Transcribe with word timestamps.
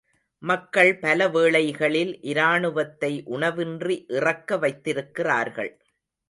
மக்கள் 0.43 0.99
பலவேளைகளில் 0.99 2.13
இராணுவத்தை 2.21 3.23
உணவின்றி 3.25 3.97
இறக்க 4.07 4.57
வைத்திருக்கிறார்கள். 4.57 5.71